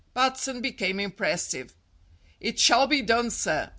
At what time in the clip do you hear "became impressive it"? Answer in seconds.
0.61-2.57